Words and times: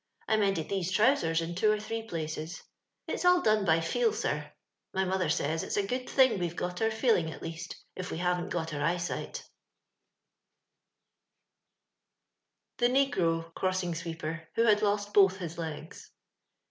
I 0.27 0.35
mended 0.35 0.67
these 0.67 0.89
trousers 0.91 1.41
in 1.41 1.53
two 1.53 1.69
or 1.71 1.79
three 1.79 2.01
places. 2.01 2.63
It's 3.07 3.23
all 3.23 3.39
done 3.43 3.67
l^ 3.67 3.83
feel, 3.83 4.11
sir. 4.13 4.51
My 4.95 5.05
mother 5.05 5.29
says 5.29 5.61
it's 5.61 5.77
a 5.77 5.85
good 5.85 6.09
thing 6.09 6.39
we've 6.39 6.55
got 6.55 6.81
our 6.81 6.89
feeling 6.89 7.29
at 7.31 7.43
least, 7.43 7.75
if 7.95 8.09
we 8.09 8.17
haven't 8.17 8.49
got 8.49 8.73
our 8.73 8.81
eyesight 8.81 9.43
Thb 12.79 13.13
Nbobo 13.13 13.53
Gbossxno 13.53 13.91
Swbbpeb, 13.91 14.47
who 14.55 14.63
had 14.63 14.81
LOST 14.81 15.13
both 15.13 15.37
his 15.37 15.59
Lias. 15.59 16.09